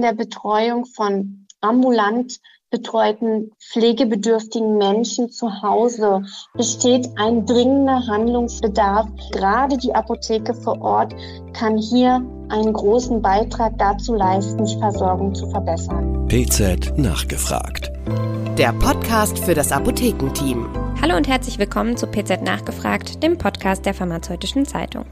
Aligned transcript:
in 0.00 0.06
der 0.06 0.14
Betreuung 0.14 0.86
von 0.86 1.46
ambulant 1.60 2.40
betreuten 2.70 3.50
pflegebedürftigen 3.60 4.78
Menschen 4.78 5.30
zu 5.30 5.60
Hause 5.60 6.22
besteht 6.54 7.06
ein 7.16 7.44
dringender 7.44 8.06
Handlungsbedarf. 8.06 9.08
Gerade 9.32 9.76
die 9.76 9.94
Apotheke 9.94 10.54
vor 10.54 10.80
Ort 10.80 11.14
kann 11.52 11.76
hier 11.76 12.24
einen 12.48 12.72
großen 12.72 13.20
Beitrag 13.20 13.76
dazu 13.76 14.14
leisten, 14.14 14.64
die 14.64 14.78
Versorgung 14.78 15.34
zu 15.34 15.50
verbessern. 15.50 16.26
PZ 16.28 16.96
nachgefragt. 16.96 17.92
Der 18.56 18.72
Podcast 18.72 19.38
für 19.38 19.52
das 19.52 19.70
Apothekenteam. 19.70 20.66
Hallo 21.02 21.14
und 21.14 21.28
herzlich 21.28 21.58
willkommen 21.58 21.98
zu 21.98 22.06
PZ 22.06 22.40
nachgefragt, 22.40 23.22
dem 23.22 23.36
Podcast 23.36 23.84
der 23.84 23.92
Pharmazeutischen 23.92 24.64
Zeitung. 24.64 25.04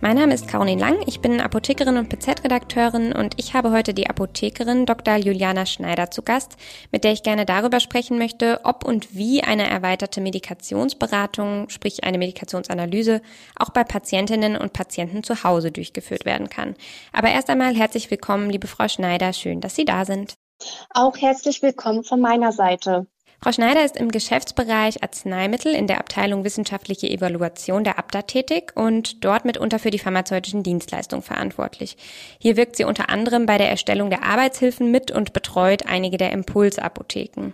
Mein 0.00 0.16
Name 0.16 0.32
ist 0.32 0.46
Caroline 0.46 0.80
Lang, 0.80 1.02
ich 1.06 1.20
bin 1.20 1.40
Apothekerin 1.40 1.96
und 1.96 2.08
PZ-Redakteurin 2.08 3.12
und 3.12 3.34
ich 3.36 3.54
habe 3.54 3.72
heute 3.72 3.92
die 3.92 4.08
Apothekerin 4.08 4.86
Dr. 4.86 5.16
Juliana 5.16 5.66
Schneider 5.66 6.12
zu 6.12 6.22
Gast, 6.22 6.56
mit 6.92 7.02
der 7.02 7.10
ich 7.10 7.24
gerne 7.24 7.44
darüber 7.44 7.80
sprechen 7.80 8.16
möchte, 8.16 8.60
ob 8.62 8.84
und 8.84 9.16
wie 9.16 9.42
eine 9.42 9.68
erweiterte 9.68 10.20
Medikationsberatung, 10.20 11.68
sprich 11.68 12.04
eine 12.04 12.18
Medikationsanalyse, 12.18 13.22
auch 13.56 13.70
bei 13.70 13.82
Patientinnen 13.82 14.56
und 14.56 14.72
Patienten 14.72 15.24
zu 15.24 15.42
Hause 15.42 15.72
durchgeführt 15.72 16.24
werden 16.24 16.48
kann. 16.48 16.76
Aber 17.12 17.30
erst 17.30 17.50
einmal 17.50 17.74
herzlich 17.74 18.08
willkommen, 18.08 18.50
liebe 18.50 18.68
Frau 18.68 18.86
Schneider, 18.86 19.32
schön, 19.32 19.60
dass 19.60 19.74
Sie 19.74 19.84
da 19.84 20.04
sind. 20.04 20.34
Auch 20.90 21.16
herzlich 21.16 21.60
willkommen 21.60 22.04
von 22.04 22.20
meiner 22.20 22.52
Seite. 22.52 23.08
Frau 23.40 23.52
Schneider 23.52 23.84
ist 23.84 23.96
im 23.96 24.10
Geschäftsbereich 24.10 25.04
Arzneimittel 25.04 25.72
in 25.72 25.86
der 25.86 26.00
Abteilung 26.00 26.42
Wissenschaftliche 26.42 27.08
Evaluation 27.08 27.84
der 27.84 27.96
Abda 27.96 28.22
tätig 28.22 28.72
und 28.74 29.24
dort 29.24 29.44
mitunter 29.44 29.78
für 29.78 29.92
die 29.92 30.00
pharmazeutischen 30.00 30.64
Dienstleistungen 30.64 31.22
verantwortlich. 31.22 31.96
Hier 32.40 32.56
wirkt 32.56 32.74
sie 32.74 32.82
unter 32.82 33.10
anderem 33.10 33.46
bei 33.46 33.56
der 33.56 33.70
Erstellung 33.70 34.10
der 34.10 34.24
Arbeitshilfen 34.24 34.90
mit 34.90 35.12
und 35.12 35.32
betreut 35.34 35.86
einige 35.86 36.16
der 36.16 36.32
Impulsapotheken. 36.32 37.52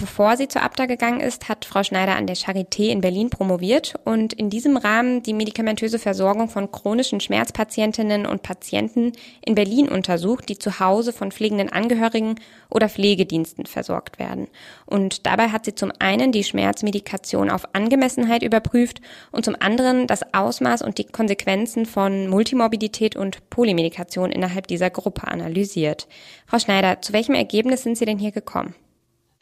Bevor 0.00 0.38
sie 0.38 0.48
zur 0.48 0.62
Abda 0.62 0.86
gegangen 0.86 1.20
ist, 1.20 1.50
hat 1.50 1.66
Frau 1.66 1.82
Schneider 1.82 2.16
an 2.16 2.26
der 2.26 2.34
Charité 2.34 2.88
in 2.88 3.02
Berlin 3.02 3.28
promoviert 3.28 3.96
und 4.06 4.32
in 4.32 4.48
diesem 4.48 4.78
Rahmen 4.78 5.22
die 5.22 5.34
medikamentöse 5.34 5.98
Versorgung 5.98 6.48
von 6.48 6.72
chronischen 6.72 7.20
Schmerzpatientinnen 7.20 8.24
und 8.24 8.42
Patienten 8.42 9.12
in 9.44 9.54
Berlin 9.54 9.90
untersucht, 9.90 10.48
die 10.48 10.56
zu 10.56 10.80
Hause 10.80 11.12
von 11.12 11.32
pflegenden 11.32 11.68
Angehörigen 11.68 12.36
oder 12.70 12.88
Pflegediensten 12.88 13.66
versorgt 13.66 14.18
werden. 14.18 14.48
Und 14.86 15.26
dabei 15.26 15.48
hat 15.48 15.66
sie 15.66 15.74
zum 15.74 15.92
einen 15.98 16.32
die 16.32 16.44
Schmerzmedikation 16.44 17.50
auf 17.50 17.74
Angemessenheit 17.74 18.42
überprüft 18.42 19.02
und 19.32 19.44
zum 19.44 19.56
anderen 19.60 20.06
das 20.06 20.32
Ausmaß 20.32 20.80
und 20.80 20.96
die 20.96 21.04
Konsequenzen 21.04 21.84
von 21.84 22.26
Multimorbidität 22.26 23.16
und 23.16 23.50
Polymedikation 23.50 24.32
innerhalb 24.32 24.66
dieser 24.66 24.88
Gruppe 24.88 25.28
analysiert. 25.28 26.08
Frau 26.46 26.58
Schneider, 26.58 27.02
zu 27.02 27.12
welchem 27.12 27.34
Ergebnis 27.34 27.82
sind 27.82 27.98
Sie 27.98 28.06
denn 28.06 28.18
hier 28.18 28.32
gekommen? 28.32 28.74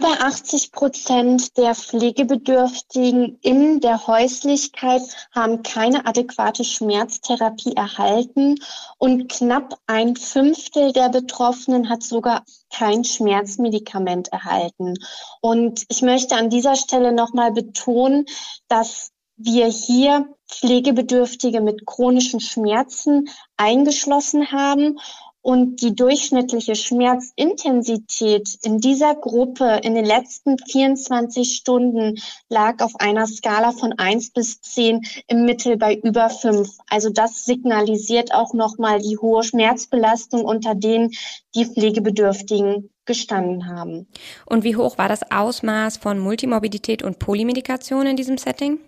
Über 0.00 0.20
80 0.20 0.70
Prozent 0.70 1.56
der 1.56 1.74
Pflegebedürftigen 1.74 3.36
in 3.42 3.80
der 3.80 4.06
Häuslichkeit 4.06 5.02
haben 5.32 5.64
keine 5.64 6.06
adäquate 6.06 6.62
Schmerztherapie 6.62 7.74
erhalten 7.74 8.60
und 8.98 9.28
knapp 9.28 9.76
ein 9.88 10.14
Fünftel 10.14 10.92
der 10.92 11.08
Betroffenen 11.08 11.88
hat 11.88 12.04
sogar 12.04 12.44
kein 12.72 13.02
Schmerzmedikament 13.02 14.28
erhalten. 14.28 14.94
Und 15.40 15.84
ich 15.88 16.02
möchte 16.02 16.36
an 16.36 16.48
dieser 16.48 16.76
Stelle 16.76 17.10
nochmal 17.10 17.50
betonen, 17.50 18.26
dass 18.68 19.10
wir 19.36 19.66
hier 19.66 20.28
Pflegebedürftige 20.48 21.60
mit 21.60 21.86
chronischen 21.86 22.38
Schmerzen 22.38 23.28
eingeschlossen 23.56 24.52
haben 24.52 24.98
und 25.42 25.80
die 25.82 25.94
durchschnittliche 25.94 26.74
Schmerzintensität 26.74 28.58
in 28.62 28.78
dieser 28.78 29.14
Gruppe 29.14 29.80
in 29.82 29.94
den 29.94 30.04
letzten 30.04 30.58
24 30.58 31.54
Stunden 31.54 32.16
lag 32.48 32.82
auf 32.82 32.92
einer 32.98 33.26
Skala 33.26 33.72
von 33.72 33.92
1 33.96 34.32
bis 34.32 34.60
10 34.60 35.02
im 35.26 35.44
Mittel 35.44 35.76
bei 35.76 35.94
über 35.94 36.28
5. 36.28 36.68
Also 36.88 37.10
das 37.10 37.44
signalisiert 37.44 38.34
auch 38.34 38.52
nochmal 38.52 39.00
die 39.00 39.18
hohe 39.18 39.42
Schmerzbelastung, 39.42 40.44
unter 40.44 40.74
denen 40.74 41.12
die 41.54 41.64
Pflegebedürftigen 41.64 42.90
gestanden 43.04 43.66
haben. 43.66 44.06
Und 44.44 44.64
wie 44.64 44.76
hoch 44.76 44.98
war 44.98 45.08
das 45.08 45.30
Ausmaß 45.30 45.96
von 45.96 46.18
Multimorbidität 46.18 47.02
und 47.02 47.18
Polymedikation 47.18 48.06
in 48.06 48.16
diesem 48.16 48.38
Setting? 48.38 48.78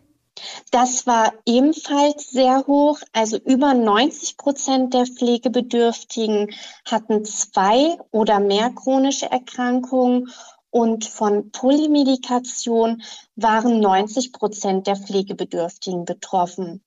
Das 0.71 1.06
war 1.06 1.33
ebenfalls 1.47 2.31
sehr 2.31 2.67
hoch. 2.67 2.99
Also 3.12 3.37
über 3.39 3.75
90 3.75 4.37
Prozent 4.37 4.95
der 4.95 5.06
Pflegebedürftigen 5.06 6.55
hatten 6.84 7.25
zwei 7.25 7.99
oder 8.11 8.41
mehr 8.41 8.71
chronische 8.71 9.31
Erkrankungen 9.31 10.31
und 10.71 11.05
von 11.05 11.51
Polymedikation 11.51 13.03
waren 13.37 13.81
90 13.81 14.33
Prozent 14.33 14.87
der 14.87 14.97
Pflegebedürftigen 14.97 16.05
betroffen. 16.05 16.83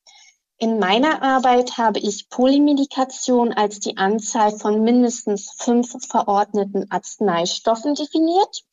In 0.57 0.79
meiner 0.79 1.21
Arbeit 1.21 1.77
habe 1.77 1.99
ich 1.99 2.29
Polymedikation 2.29 3.51
als 3.51 3.81
die 3.81 3.97
Anzahl 3.97 4.57
von 4.57 4.81
mindestens 4.81 5.51
fünf 5.57 5.93
verordneten 6.07 6.89
Arzneistoffen 6.89 7.95
definiert 7.95 8.63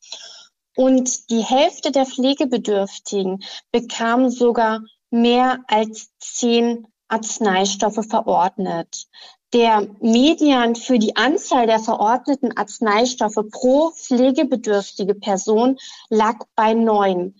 und 0.75 1.29
die 1.29 1.43
Hälfte 1.43 1.91
der 1.91 2.05
Pflegebedürftigen 2.05 3.43
bekam 3.71 4.29
sogar 4.29 4.81
mehr 5.09 5.59
als 5.67 6.11
zehn 6.19 6.87
Arzneistoffe 7.07 8.03
verordnet. 8.03 9.07
Der 9.53 9.85
Median 9.99 10.75
für 10.75 10.97
die 10.97 11.17
Anzahl 11.17 11.67
der 11.67 11.79
verordneten 11.79 12.55
Arzneistoffe 12.55 13.43
pro 13.51 13.91
pflegebedürftige 13.91 15.13
Person 15.13 15.77
lag 16.09 16.37
bei 16.55 16.73
neun. 16.73 17.35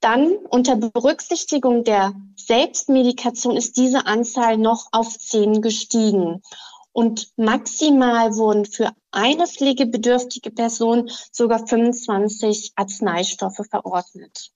Dann 0.00 0.36
unter 0.48 0.76
Berücksichtigung 0.76 1.84
der 1.84 2.14
Selbstmedikation 2.36 3.58
ist 3.58 3.76
diese 3.76 4.06
Anzahl 4.06 4.56
noch 4.56 4.86
auf 4.92 5.18
zehn 5.18 5.60
gestiegen 5.60 6.40
und 6.92 7.28
maximal 7.36 8.34
wurden 8.36 8.64
für 8.64 8.90
eine 9.10 9.46
pflegebedürftige 9.46 10.50
Person 10.50 11.10
sogar 11.32 11.66
25 11.66 12.72
Arzneistoffe 12.76 13.64
verordnet. 13.64 14.50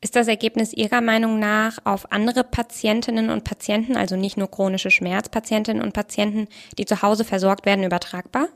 Ist 0.00 0.14
das 0.14 0.28
Ergebnis 0.28 0.72
Ihrer 0.72 1.00
Meinung 1.00 1.40
nach 1.40 1.78
auf 1.84 2.12
andere 2.12 2.44
Patientinnen 2.44 3.30
und 3.30 3.42
Patienten, 3.42 3.96
also 3.96 4.14
nicht 4.14 4.36
nur 4.36 4.48
chronische 4.48 4.92
Schmerzpatientinnen 4.92 5.82
und 5.82 5.92
Patienten, 5.92 6.46
die 6.78 6.84
zu 6.84 7.02
Hause 7.02 7.24
versorgt 7.24 7.66
werden, 7.66 7.84
übertragbar? 7.84 8.48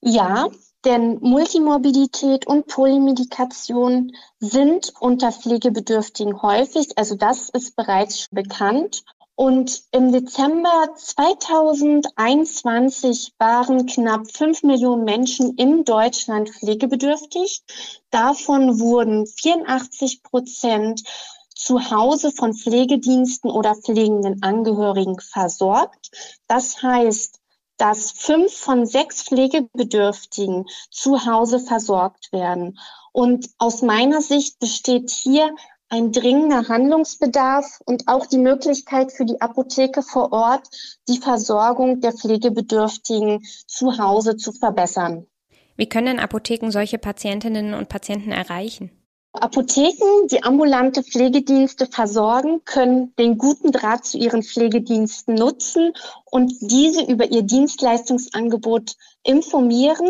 Ja, 0.00 0.48
denn 0.84 1.18
Multimorbidität 1.20 2.46
und 2.46 2.68
Polymedikation 2.68 4.12
sind 4.38 4.92
unter 5.00 5.32
Pflegebedürftigen 5.32 6.40
häufig, 6.42 6.96
also 6.96 7.16
das 7.16 7.48
ist 7.48 7.74
bereits 7.74 8.28
bekannt. 8.30 9.02
Und 9.36 9.84
im 9.92 10.10
Dezember 10.12 10.94
2021 10.96 13.34
waren 13.38 13.84
knapp 13.84 14.32
fünf 14.32 14.62
Millionen 14.62 15.04
Menschen 15.04 15.56
in 15.56 15.84
Deutschland 15.84 16.48
pflegebedürftig. 16.48 17.62
Davon 18.10 18.80
wurden 18.80 19.26
84 19.26 20.22
Prozent 20.22 21.02
zu 21.54 21.90
Hause 21.90 22.32
von 22.32 22.54
Pflegediensten 22.54 23.50
oder 23.50 23.74
pflegenden 23.74 24.42
Angehörigen 24.42 25.20
versorgt. 25.20 26.38
Das 26.48 26.82
heißt, 26.82 27.38
dass 27.76 28.12
fünf 28.12 28.54
von 28.54 28.86
sechs 28.86 29.22
Pflegebedürftigen 29.22 30.64
zu 30.90 31.26
Hause 31.26 31.60
versorgt 31.60 32.32
werden. 32.32 32.78
Und 33.12 33.50
aus 33.58 33.82
meiner 33.82 34.22
Sicht 34.22 34.58
besteht 34.60 35.10
hier 35.10 35.54
ein 35.88 36.12
dringender 36.12 36.68
Handlungsbedarf 36.68 37.80
und 37.84 38.08
auch 38.08 38.26
die 38.26 38.38
Möglichkeit 38.38 39.12
für 39.12 39.24
die 39.24 39.40
Apotheke 39.40 40.02
vor 40.02 40.32
Ort, 40.32 40.68
die 41.08 41.18
Versorgung 41.18 42.00
der 42.00 42.12
Pflegebedürftigen 42.12 43.44
zu 43.66 43.98
Hause 43.98 44.36
zu 44.36 44.52
verbessern. 44.52 45.26
Wie 45.76 45.88
können 45.88 46.18
Apotheken 46.18 46.70
solche 46.70 46.98
Patientinnen 46.98 47.74
und 47.74 47.88
Patienten 47.88 48.32
erreichen? 48.32 48.90
Apotheken, 49.32 50.28
die 50.30 50.42
ambulante 50.42 51.02
Pflegedienste 51.02 51.86
versorgen, 51.86 52.64
können 52.64 53.14
den 53.16 53.36
guten 53.36 53.70
Draht 53.70 54.06
zu 54.06 54.16
ihren 54.16 54.42
Pflegediensten 54.42 55.34
nutzen 55.34 55.92
und 56.24 56.52
diese 56.60 57.04
über 57.04 57.30
ihr 57.30 57.42
Dienstleistungsangebot 57.42 58.94
informieren, 59.22 60.08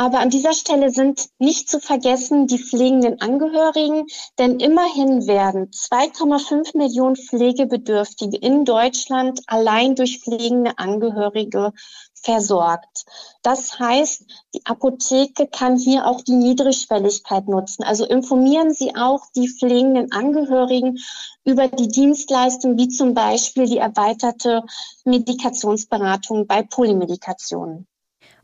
aber 0.00 0.20
an 0.20 0.30
dieser 0.30 0.52
Stelle 0.52 0.90
sind 0.90 1.28
nicht 1.40 1.68
zu 1.68 1.80
vergessen 1.80 2.46
die 2.46 2.60
pflegenden 2.60 3.20
Angehörigen, 3.20 4.06
denn 4.38 4.60
immerhin 4.60 5.26
werden 5.26 5.72
2,5 5.72 6.76
Millionen 6.76 7.16
Pflegebedürftige 7.16 8.36
in 8.36 8.64
Deutschland 8.64 9.40
allein 9.48 9.96
durch 9.96 10.20
pflegende 10.20 10.78
Angehörige 10.78 11.72
versorgt. 12.14 13.06
Das 13.42 13.80
heißt, 13.80 14.24
die 14.54 14.64
Apotheke 14.64 15.48
kann 15.48 15.76
hier 15.76 16.06
auch 16.06 16.22
die 16.22 16.36
Niedrigschwelligkeit 16.36 17.48
nutzen. 17.48 17.82
Also 17.82 18.04
informieren 18.06 18.72
Sie 18.72 18.94
auch 18.94 19.24
die 19.34 19.48
pflegenden 19.48 20.12
Angehörigen 20.12 20.98
über 21.44 21.66
die 21.66 21.88
Dienstleistung, 21.88 22.78
wie 22.78 22.88
zum 22.88 23.14
Beispiel 23.14 23.66
die 23.66 23.78
erweiterte 23.78 24.62
Medikationsberatung 25.04 26.46
bei 26.46 26.62
Polymedikationen. 26.62 27.87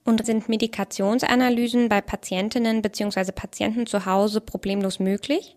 Und 0.04 0.24
sind 0.26 0.48
Medikationsanalysen 0.48 1.88
bei 1.88 2.00
Patientinnen 2.00 2.82
bzw. 2.82 3.32
Patienten 3.32 3.86
zu 3.86 4.04
Hause 4.04 4.40
problemlos 4.40 4.98
möglich? 4.98 5.56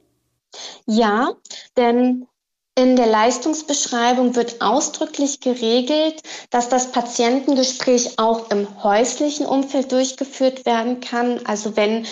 Ja, 0.85 1.33
denn 1.75 2.27
in 2.75 2.95
der 2.95 3.07
Leistungsbeschreibung 3.07 4.35
wird 4.35 4.61
ausdrücklich 4.61 5.41
geregelt, 5.41 6.21
dass 6.51 6.69
das 6.69 6.91
Patientengespräch 6.91 8.19
auch 8.19 8.51
im 8.51 8.83
häuslichen 8.83 9.47
Umfeld 9.47 9.91
durchgeführt 9.91 10.65
werden 10.67 10.99
kann. 10.99 11.44
Also 11.45 11.75
wenn 11.75 12.05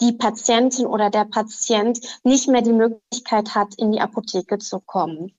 die 0.00 0.12
Patientin 0.12 0.86
oder 0.86 1.10
der 1.10 1.24
Patient 1.24 2.00
nicht 2.24 2.48
mehr 2.48 2.62
die 2.62 2.72
Möglichkeit 2.72 3.54
hat, 3.54 3.74
in 3.76 3.92
die 3.92 4.00
Apotheke 4.00 4.58
zu 4.58 4.80
kommen. 4.80 5.34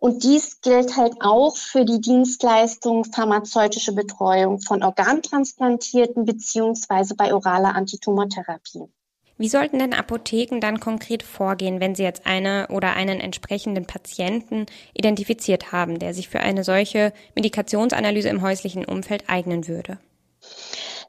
Und 0.00 0.24
dies 0.24 0.62
gilt 0.62 0.96
halt 0.96 1.16
auch 1.20 1.56
für 1.56 1.84
die 1.84 2.00
Dienstleistung 2.00 3.04
pharmazeutische 3.04 3.92
Betreuung 3.92 4.58
von 4.60 4.82
Organtransplantierten 4.82 6.24
beziehungsweise 6.24 7.14
bei 7.14 7.34
oraler 7.34 7.74
Antitumortherapie. 7.74 8.88
Wie 9.36 9.48
sollten 9.48 9.78
denn 9.78 9.94
Apotheken 9.94 10.60
dann 10.60 10.80
konkret 10.80 11.22
vorgehen, 11.22 11.80
wenn 11.80 11.94
sie 11.94 12.02
jetzt 12.02 12.26
eine 12.26 12.68
oder 12.68 12.94
einen 12.94 13.20
entsprechenden 13.20 13.86
Patienten 13.86 14.66
identifiziert 14.94 15.72
haben, 15.72 15.98
der 15.98 16.14
sich 16.14 16.28
für 16.28 16.40
eine 16.40 16.64
solche 16.64 17.12
Medikationsanalyse 17.34 18.28
im 18.28 18.42
häuslichen 18.42 18.84
Umfeld 18.86 19.24
eignen 19.28 19.68
würde? 19.68 19.98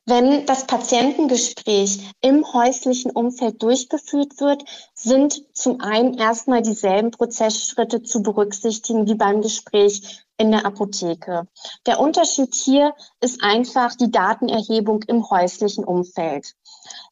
Wenn 0.06 0.48
das 0.48 0.66
Patientengespräch 0.66 2.12
im 2.22 2.52
häuslichen 2.54 3.12
Umfeld 3.12 3.62
durchgeführt 3.62 4.40
wird, 4.40 4.64
sind 4.96 5.44
zum 5.56 5.80
einen 5.80 6.16
erstmal 6.16 6.64
dieselben 6.64 7.12
Prozessschritte 7.12 8.02
zu 8.02 8.24
berücksichtigen 8.24 9.08
wie 9.08 9.14
beim 9.14 9.42
Gespräch 9.42 10.24
in 10.38 10.50
der 10.50 10.66
Apotheke. 10.66 11.48
Der 11.86 12.00
Unterschied 12.00 12.56
hier 12.56 12.96
ist 13.20 13.44
einfach 13.44 13.94
die 13.94 14.10
Datenerhebung 14.10 15.04
im 15.04 15.30
häuslichen 15.30 15.84
Umfeld. 15.84 16.56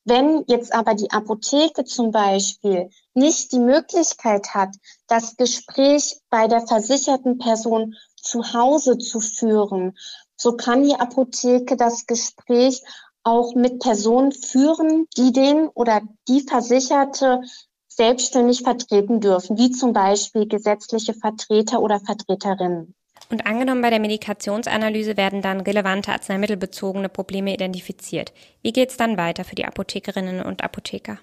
Wenn 0.03 0.43
jetzt 0.47 0.73
aber 0.73 0.95
die 0.95 1.11
Apotheke 1.11 1.85
zum 1.85 2.09
Beispiel 2.09 2.89
nicht 3.13 3.51
die 3.51 3.59
Möglichkeit 3.59 4.55
hat, 4.55 4.75
das 5.05 5.37
Gespräch 5.37 6.19
bei 6.31 6.47
der 6.47 6.65
versicherten 6.65 7.37
Person 7.37 7.95
zu 8.15 8.53
Hause 8.53 8.97
zu 8.97 9.19
führen, 9.19 9.95
so 10.39 10.53
kann 10.53 10.83
die 10.83 10.95
Apotheke 10.95 11.75
das 11.75 12.05
Gespräch 12.07 12.81
auch 13.23 13.53
mit 13.55 13.79
Personen 13.79 14.31
führen, 14.31 15.05
die 15.17 15.31
den 15.31 15.67
oder 15.67 16.01
die 16.27 16.41
Versicherte 16.41 17.41
selbstständig 17.87 18.61
vertreten 18.61 19.19
dürfen, 19.19 19.57
wie 19.57 19.71
zum 19.71 19.91
Beispiel 19.91 20.47
gesetzliche 20.47 21.13
Vertreter 21.13 21.81
oder 21.81 21.99
Vertreterinnen. 21.99 22.95
Und 23.29 23.45
angenommen, 23.45 23.81
bei 23.81 23.89
der 23.89 23.99
Medikationsanalyse 23.99 25.17
werden 25.17 25.41
dann 25.41 25.59
relevante 25.59 26.11
arzneimittelbezogene 26.11 27.09
Probleme 27.09 27.53
identifiziert. 27.53 28.31
Wie 28.63 28.71
geht 28.71 28.89
es 28.89 28.97
dann 28.97 29.17
weiter 29.17 29.43
für 29.43 29.55
die 29.55 29.65
Apothekerinnen 29.65 30.41
und 30.41 30.63
Apotheker? 30.63 31.19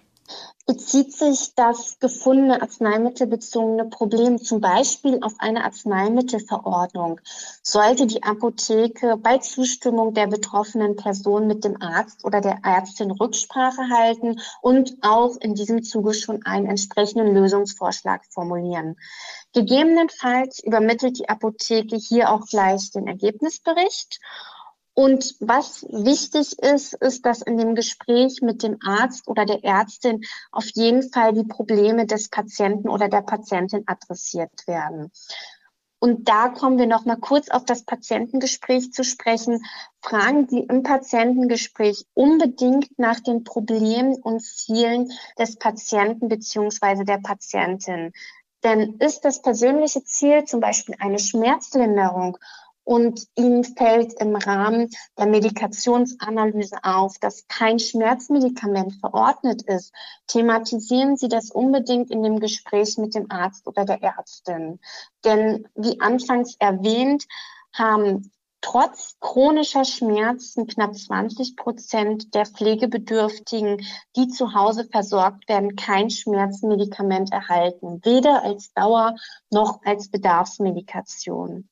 Bezieht 0.66 1.12
sich 1.12 1.54
das 1.54 2.00
gefundene 2.00 2.60
arzneimittelbezogene 2.60 3.84
Problem 3.84 4.38
zum 4.38 4.60
Beispiel 4.60 5.20
auf 5.22 5.34
eine 5.38 5.62
Arzneimittelverordnung, 5.62 7.20
sollte 7.62 8.06
die 8.06 8.24
Apotheke 8.24 9.16
bei 9.16 9.38
Zustimmung 9.38 10.12
der 10.12 10.26
betroffenen 10.26 10.96
Person 10.96 11.46
mit 11.46 11.62
dem 11.62 11.80
Arzt 11.80 12.24
oder 12.24 12.40
der 12.40 12.58
Ärztin 12.64 13.12
Rücksprache 13.12 13.88
halten 13.90 14.40
und 14.60 14.96
auch 15.02 15.36
in 15.36 15.54
diesem 15.54 15.84
Zuge 15.84 16.14
schon 16.14 16.44
einen 16.44 16.66
entsprechenden 16.66 17.32
Lösungsvorschlag 17.32 18.24
formulieren. 18.30 18.96
Gegebenenfalls 19.52 20.58
übermittelt 20.64 21.18
die 21.20 21.28
Apotheke 21.28 21.94
hier 21.94 22.30
auch 22.30 22.44
gleich 22.44 22.90
den 22.90 23.06
Ergebnisbericht 23.06 24.20
und 24.98 25.36
was 25.40 25.82
wichtig 25.90 26.58
ist, 26.58 26.94
ist, 26.94 27.26
dass 27.26 27.42
in 27.42 27.58
dem 27.58 27.74
Gespräch 27.74 28.40
mit 28.40 28.62
dem 28.62 28.78
Arzt 28.82 29.28
oder 29.28 29.44
der 29.44 29.62
Ärztin 29.62 30.24
auf 30.50 30.64
jeden 30.72 31.02
Fall 31.12 31.34
die 31.34 31.44
Probleme 31.44 32.06
des 32.06 32.30
Patienten 32.30 32.88
oder 32.88 33.10
der 33.10 33.20
Patientin 33.20 33.84
adressiert 33.86 34.66
werden. 34.66 35.12
Und 35.98 36.30
da 36.30 36.48
kommen 36.48 36.78
wir 36.78 36.86
noch 36.86 37.04
mal 37.04 37.18
kurz 37.18 37.50
auf 37.50 37.66
das 37.66 37.84
Patientengespräch 37.84 38.90
zu 38.90 39.04
sprechen. 39.04 39.62
Fragen 40.00 40.48
Sie 40.48 40.60
im 40.60 40.82
Patientengespräch 40.82 42.06
unbedingt 42.14 42.98
nach 42.98 43.20
den 43.20 43.44
Problemen 43.44 44.14
und 44.14 44.40
Zielen 44.40 45.12
des 45.38 45.56
Patienten 45.56 46.28
beziehungsweise 46.28 47.04
der 47.04 47.18
Patientin. 47.18 48.12
Denn 48.64 48.96
ist 48.98 49.26
das 49.26 49.42
persönliche 49.42 50.04
Ziel 50.04 50.46
zum 50.46 50.60
Beispiel 50.60 50.94
eine 50.98 51.18
Schmerzlinderung 51.18 52.38
und 52.86 53.26
Ihnen 53.34 53.64
fällt 53.64 54.12
im 54.20 54.36
Rahmen 54.36 54.90
der 55.18 55.26
Medikationsanalyse 55.26 56.78
auf, 56.84 57.18
dass 57.18 57.48
kein 57.48 57.80
Schmerzmedikament 57.80 58.94
verordnet 59.00 59.62
ist. 59.62 59.92
Thematisieren 60.28 61.16
Sie 61.16 61.26
das 61.26 61.50
unbedingt 61.50 62.12
in 62.12 62.22
dem 62.22 62.38
Gespräch 62.38 62.96
mit 62.96 63.16
dem 63.16 63.28
Arzt 63.28 63.66
oder 63.66 63.84
der 63.84 64.04
Ärztin. 64.04 64.78
Denn 65.24 65.66
wie 65.74 66.00
anfangs 66.00 66.54
erwähnt, 66.60 67.26
haben 67.72 68.30
trotz 68.60 69.16
chronischer 69.18 69.84
Schmerzen 69.84 70.68
knapp 70.68 70.94
20 70.94 71.56
Prozent 71.56 72.34
der 72.36 72.46
Pflegebedürftigen, 72.46 73.84
die 74.14 74.28
zu 74.28 74.54
Hause 74.54 74.84
versorgt 74.84 75.48
werden, 75.48 75.74
kein 75.74 76.08
Schmerzmedikament 76.08 77.32
erhalten, 77.32 78.00
weder 78.04 78.44
als 78.44 78.72
Dauer 78.74 79.16
noch 79.50 79.80
als 79.84 80.08
Bedarfsmedikation 80.08 81.68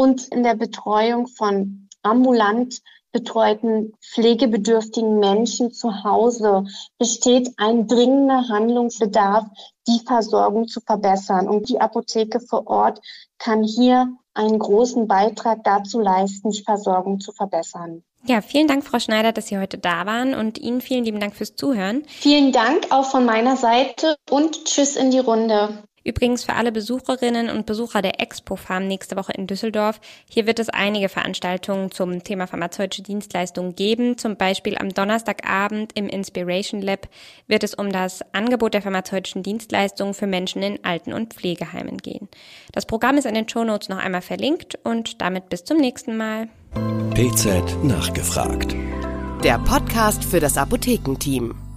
und 0.00 0.28
in 0.28 0.42
der 0.42 0.54
Betreuung 0.54 1.26
von 1.26 1.86
ambulant 2.00 2.80
betreuten 3.12 3.92
pflegebedürftigen 4.00 5.18
Menschen 5.18 5.72
zu 5.72 6.04
Hause 6.04 6.64
besteht 6.96 7.50
ein 7.58 7.86
dringender 7.86 8.48
Handlungsbedarf, 8.48 9.44
die 9.86 10.00
Versorgung 10.06 10.68
zu 10.68 10.80
verbessern. 10.80 11.50
Und 11.50 11.68
die 11.68 11.82
Apotheke 11.82 12.40
vor 12.40 12.66
Ort 12.66 13.02
kann 13.36 13.62
hier 13.62 14.10
einen 14.32 14.58
großen 14.58 15.06
Beitrag 15.06 15.64
dazu 15.64 16.00
leisten, 16.00 16.50
die 16.50 16.62
Versorgung 16.62 17.20
zu 17.20 17.32
verbessern. 17.32 18.02
Ja, 18.24 18.40
vielen 18.40 18.68
Dank, 18.68 18.84
Frau 18.84 19.00
Schneider, 19.00 19.32
dass 19.32 19.48
Sie 19.48 19.58
heute 19.58 19.76
da 19.76 20.06
waren 20.06 20.32
und 20.32 20.56
Ihnen 20.56 20.80
vielen 20.80 21.04
lieben 21.04 21.20
Dank 21.20 21.34
fürs 21.34 21.56
Zuhören. 21.56 22.04
Vielen 22.06 22.52
Dank 22.52 22.86
auch 22.90 23.04
von 23.04 23.26
meiner 23.26 23.56
Seite 23.56 24.16
und 24.30 24.64
Tschüss 24.64 24.96
in 24.96 25.10
die 25.10 25.18
Runde. 25.18 25.82
Übrigens 26.02 26.44
für 26.44 26.54
alle 26.54 26.72
Besucherinnen 26.72 27.50
und 27.50 27.66
Besucher 27.66 28.00
der 28.00 28.20
Expo 28.20 28.56
Farm 28.56 28.86
nächste 28.86 29.16
Woche 29.16 29.32
in 29.32 29.46
Düsseldorf. 29.46 30.00
Hier 30.28 30.46
wird 30.46 30.58
es 30.58 30.70
einige 30.70 31.08
Veranstaltungen 31.08 31.90
zum 31.90 32.24
Thema 32.24 32.46
pharmazeutische 32.46 33.02
Dienstleistungen 33.02 33.74
geben. 33.74 34.16
Zum 34.16 34.36
Beispiel 34.36 34.78
am 34.78 34.94
Donnerstagabend 34.94 35.92
im 35.94 36.08
Inspiration 36.08 36.80
Lab 36.80 37.08
wird 37.46 37.64
es 37.64 37.74
um 37.74 37.92
das 37.92 38.22
Angebot 38.32 38.74
der 38.74 38.82
pharmazeutischen 38.82 39.42
Dienstleistungen 39.42 40.14
für 40.14 40.26
Menschen 40.26 40.62
in 40.62 40.84
Alten- 40.84 41.12
und 41.12 41.34
Pflegeheimen 41.34 41.98
gehen. 41.98 42.28
Das 42.72 42.86
Programm 42.86 43.18
ist 43.18 43.26
in 43.26 43.34
den 43.34 43.48
Show 43.48 43.64
Notes 43.64 43.88
noch 43.88 43.98
einmal 43.98 44.22
verlinkt 44.22 44.78
und 44.84 45.20
damit 45.20 45.48
bis 45.50 45.64
zum 45.64 45.76
nächsten 45.76 46.16
Mal. 46.16 46.48
PZ 47.14 47.84
nachgefragt. 47.84 48.74
Der 49.44 49.58
Podcast 49.58 50.24
für 50.24 50.40
das 50.40 50.56
Apothekenteam. 50.56 51.69